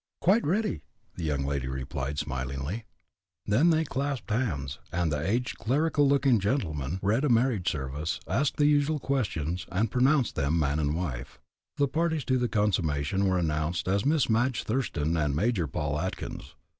[0.19, 0.81] "Quite ready,"
[1.15, 2.85] the young lady replied, smilingly.
[3.45, 8.57] Then they clasped hands, and the aged clerical looking gentleman read a marriage service, asked
[8.57, 11.39] the usual questions, and pronounced them man and wife.
[11.77, 16.55] The parties to the consummation were announced as Miss Madge Thurston and Major Paul Atkins.